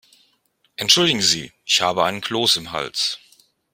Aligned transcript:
Entschuldigen 0.77 1.21
Sie, 1.21 1.51
ich 1.63 1.81
habe 1.83 2.03
einen 2.05 2.21
Kloß 2.21 2.55
im 2.55 2.71
Hals. 2.71 3.19